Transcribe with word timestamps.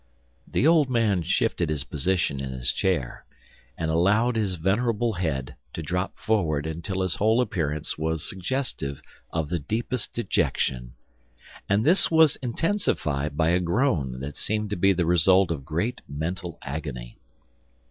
The 0.47 0.65
old 0.65 0.89
man 0.89 1.21
shifted 1.21 1.69
his 1.69 1.83
position 1.83 2.39
in 2.39 2.49
his 2.53 2.73
chair 2.73 3.23
and 3.77 3.91
allowed 3.91 4.35
his 4.35 4.55
venerable 4.55 5.13
head 5.13 5.55
to 5.73 5.83
drop 5.83 6.17
forward 6.17 6.65
until 6.65 7.03
his 7.03 7.17
whole 7.17 7.39
appearance 7.39 7.99
was 7.99 8.27
suggestive 8.27 9.03
of 9.31 9.49
the 9.49 9.59
deepest 9.59 10.11
dejection; 10.13 10.95
and 11.69 11.85
this 11.85 12.09
was 12.09 12.35
intensified 12.37 13.37
by 13.37 13.49
a 13.49 13.59
groan 13.59 14.21
that 14.21 14.35
seemed 14.35 14.71
to 14.71 14.75
be 14.75 14.91
the 14.91 15.05
result 15.05 15.51
of 15.51 15.65
great 15.65 16.01
mental 16.07 16.57
agony. 16.63 17.19